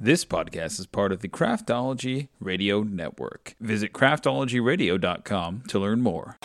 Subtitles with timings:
[0.00, 3.56] This podcast is part of the Craftology Radio Network.
[3.58, 6.38] Visit craftologyradio.com to learn more.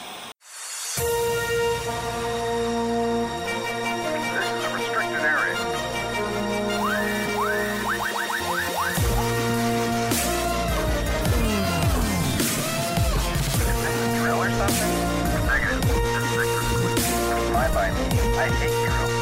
[18.36, 19.13] This is a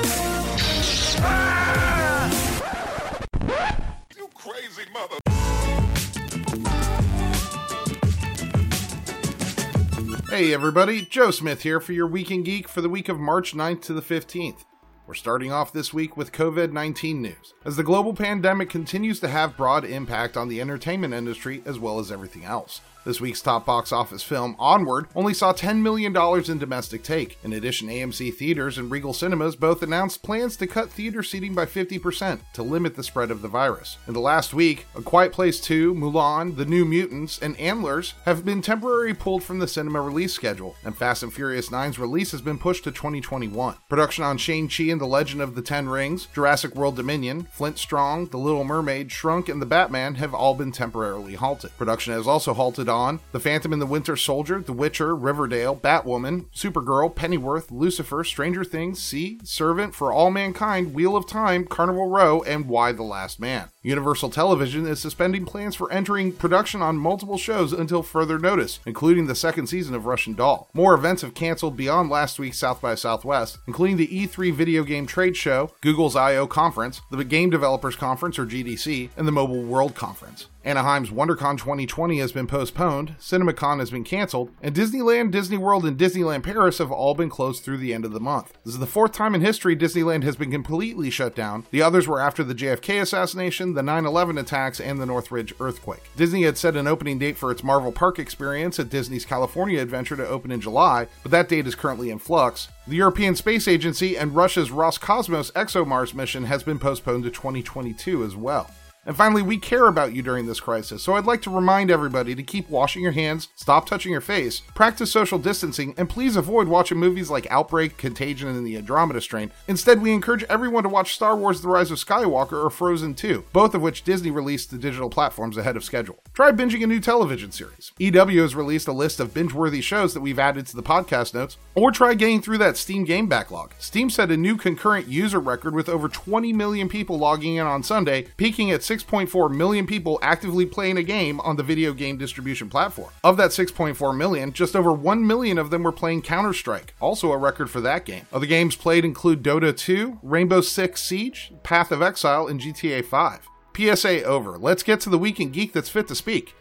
[10.32, 13.54] Hey everybody, Joe Smith here for your Week in Geek for the week of March
[13.54, 14.64] 9th to the 15th.
[15.12, 19.28] We're starting off this week with COVID 19 news, as the global pandemic continues to
[19.28, 22.80] have broad impact on the entertainment industry as well as everything else.
[23.04, 27.40] This week's top box office film, Onward, only saw $10 million in domestic take.
[27.44, 31.66] In addition, AMC Theaters and Regal Cinemas both announced plans to cut theater seating by
[31.66, 33.98] 50% to limit the spread of the virus.
[34.08, 38.46] In the last week, A Quiet Place 2, Mulan, The New Mutants, and Antlers have
[38.46, 42.42] been temporarily pulled from the cinema release schedule, and Fast and Furious 9's release has
[42.42, 43.78] been pushed to 2021.
[43.90, 48.28] Production on Shang-Chi and the Legend of the Ten Rings, Jurassic World Dominion, Flint Strong,
[48.28, 51.76] The Little Mermaid, Shrunk, and The Batman have all been temporarily halted.
[51.76, 56.46] Production has also halted on The Falcon and the Winter Soldier, The Witcher, Riverdale, Batwoman,
[56.54, 62.44] Supergirl, Pennyworth, Lucifer, Stranger Things, See, Servant, For All Mankind, Wheel of Time, Carnival Row,
[62.44, 63.70] and Y the Last Man.
[63.84, 69.26] Universal Television is suspending plans for entering production on multiple shows until further notice, including
[69.26, 70.70] the second season of Russian Doll.
[70.72, 75.08] More events have canceled beyond last week's South by Southwest, including the E3 video game
[75.08, 76.46] trade show, Google's I.O.
[76.46, 80.46] conference, the Game Developers Conference or GDC, and the Mobile World Conference.
[80.64, 85.98] Anaheim's WonderCon 2020 has been postponed, CinemaCon has been canceled, and Disneyland, Disney World, and
[85.98, 88.54] Disneyland Paris have all been closed through the end of the month.
[88.64, 91.66] This is the fourth time in history Disneyland has been completely shut down.
[91.72, 96.04] The others were after the JFK assassination, the 9 11 attacks, and the Northridge earthquake.
[96.16, 100.16] Disney had set an opening date for its Marvel Park experience at Disney's California Adventure
[100.16, 102.68] to open in July, but that date is currently in flux.
[102.88, 108.36] The European Space Agency and Russia's Roscosmos ExoMars mission has been postponed to 2022 as
[108.36, 108.70] well.
[109.06, 112.36] And finally, we care about you during this crisis, so I'd like to remind everybody
[112.36, 116.68] to keep washing your hands, stop touching your face, practice social distancing, and please avoid
[116.68, 119.50] watching movies like Outbreak, Contagion, and The Andromeda Strain.
[119.68, 123.46] Instead, we encourage everyone to watch Star Wars The Rise of Skywalker or Frozen 2,
[123.52, 126.20] both of which Disney released to digital platforms ahead of schedule.
[126.36, 127.92] Try binging a new television series.
[127.98, 131.34] EW has released a list of binge worthy shows that we've added to the podcast
[131.34, 133.74] notes, or try getting through that Steam game backlog.
[133.80, 137.82] Steam set a new concurrent user record with over 20 million people logging in on
[137.82, 142.70] Sunday, peaking at 6.4 million people actively playing a game on the video game distribution
[142.70, 143.10] platform.
[143.24, 147.32] Of that 6.4 million, just over 1 million of them were playing Counter Strike, also
[147.32, 148.26] a record for that game.
[148.34, 153.48] Other games played include Dota 2, Rainbow Six Siege, Path of Exile, and GTA 5.
[153.78, 154.58] PSA over.
[154.58, 156.54] Let's get to the Week in Geek that's fit to speak.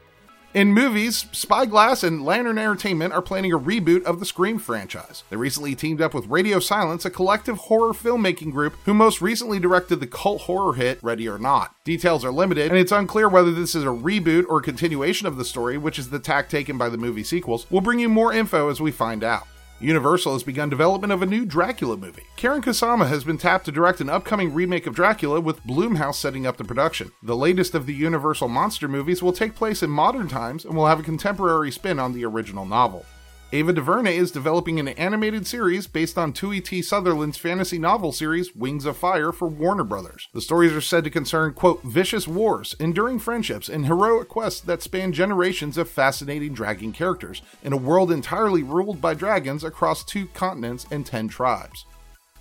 [0.53, 5.23] In movies, Spyglass and Lantern Entertainment are planning a reboot of the Scream franchise.
[5.31, 9.61] They recently teamed up with Radio Silence, a collective horror filmmaking group who most recently
[9.61, 11.77] directed the cult horror hit Ready or Not.
[11.85, 15.45] Details are limited, and it's unclear whether this is a reboot or continuation of the
[15.45, 17.65] story, which is the tack taken by the movie sequels.
[17.71, 19.47] We'll bring you more info as we find out.
[19.81, 22.27] Universal has begun development of a new Dracula movie.
[22.37, 26.47] Karyn Kusama has been tapped to direct an upcoming remake of Dracula with Blumhouse setting
[26.47, 27.13] up the production.
[27.23, 30.87] The latest of the Universal monster movies will take place in modern times and will
[30.87, 33.07] have a contemporary spin on the original novel.
[33.53, 36.83] Ava DuVernay is developing an animated series based on Tui T.
[36.83, 40.29] Sutherland's fantasy novel series Wings of Fire for Warner Brothers.
[40.33, 44.83] The stories are said to concern, quote, vicious wars, enduring friendships, and heroic quests that
[44.83, 50.27] span generations of fascinating dragon characters in a world entirely ruled by dragons across two
[50.27, 51.87] continents and ten tribes.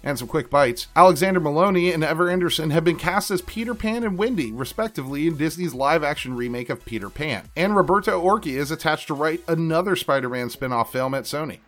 [0.04, 0.88] And some quick bites.
[0.96, 5.38] Alexander Molony and Ever Anderson have been cast as Peter Pan and Wendy, respectively, in
[5.38, 7.50] Disney's live action remake of Peter Pan.
[7.56, 11.60] And Roberto Orci is attached to write another Spider Man spin off film at Sony.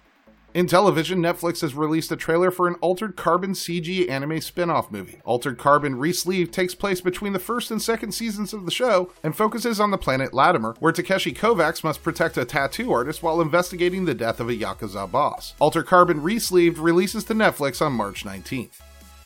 [0.54, 4.92] In television, Netflix has released a trailer for an Altered Carbon CG anime spin off
[4.92, 5.22] movie.
[5.24, 9.34] Altered Carbon Resleeve takes place between the first and second seasons of the show and
[9.34, 14.04] focuses on the planet Latimer, where Takeshi Kovacs must protect a tattoo artist while investigating
[14.04, 15.54] the death of a Yakuza boss.
[15.60, 18.82] Altered Carbon Resleeved releases to Netflix on March 19th.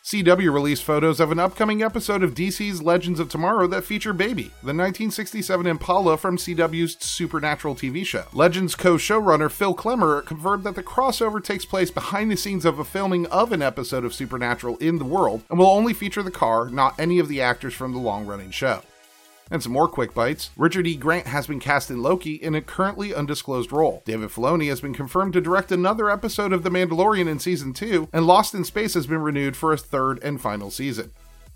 [0.05, 4.51] CW released photos of an upcoming episode of DC's Legends of Tomorrow that feature Baby,
[4.61, 8.25] the 1967 Impala from CW's Supernatural TV show.
[8.31, 12.77] Legends co showrunner Phil Klemmer confirmed that the crossover takes place behind the scenes of
[12.77, 16.29] a filming of an episode of Supernatural in the world and will only feature the
[16.29, 18.83] car, not any of the actors from the long running show.
[19.51, 20.49] And some more quick bites.
[20.57, 20.95] Richard E.
[20.95, 24.01] Grant has been cast in Loki in a currently undisclosed role.
[24.05, 28.09] David Filoni has been confirmed to direct another episode of The Mandalorian in season 2,
[28.11, 31.11] and Lost in Space has been renewed for a third and final season.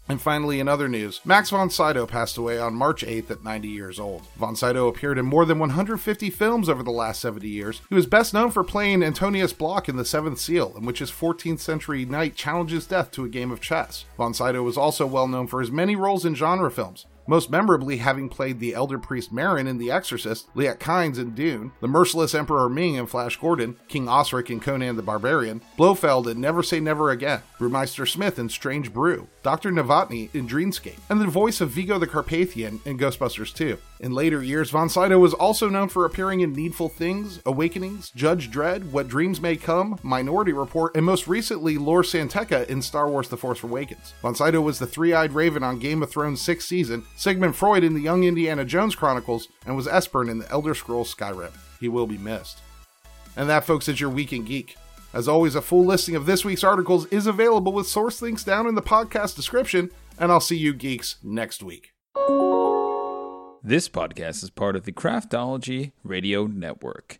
[0.10, 3.68] And finally, in other news, Max von Sydow passed away on March 8th at 90
[3.68, 4.24] years old.
[4.38, 7.82] Von Sydow appeared in more than 150 films over the last 70 years.
[7.90, 11.12] He was best known for playing Antonius Block in The Seventh Seal, in which his
[11.12, 14.06] 14th century knight challenges death to a game of chess.
[14.18, 17.98] Von Sydow was also well known for his many roles in genre films most memorably
[17.98, 22.34] having played the elder priest Merrin in The Exorcist, Liet Kynes in Dune, the merciless
[22.34, 26.80] Emperor Ming in Flash Gordon, King Osric in Conan the Barbarian, Blofeld in Never Say
[26.80, 29.72] Never Again, Brewmeister Smith in Strange Brew, Dr.
[29.72, 33.78] Novotny in Dreamscape, and the voice of Vigo the Carpathian in Ghostbusters 2.
[34.00, 38.50] In later years, Von Sydow was also known for appearing in Needful Things, Awakenings, Judge
[38.50, 43.10] Dredd, What Dreams May Come, Minority Report, and most recently Lor San Tekka in Star
[43.10, 44.14] Wars The Force Awakens.
[44.22, 47.84] Von Sydow was the three eyed raven on Game of Thrones' sixth season, Sigmund Freud
[47.84, 51.52] in the Young Indiana Jones Chronicles, and was Esbern in the Elder Scrolls Skyrim.
[51.78, 52.60] He will be missed.
[53.36, 54.78] And that, folks, is your Week in Geek.
[55.14, 58.68] As always, a full listing of this week's articles is available with source links down
[58.68, 61.92] in the podcast description, and I'll see you geeks next week.
[63.62, 67.20] This podcast is part of the Craftology Radio Network.